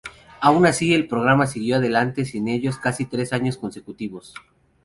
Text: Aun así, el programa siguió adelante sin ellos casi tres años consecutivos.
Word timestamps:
Aun 0.41 0.65
así, 0.65 0.95
el 0.95 1.07
programa 1.07 1.45
siguió 1.45 1.75
adelante 1.75 2.25
sin 2.25 2.47
ellos 2.47 2.79
casi 2.79 3.05
tres 3.05 3.33
años 3.33 3.59
consecutivos. 3.59 4.33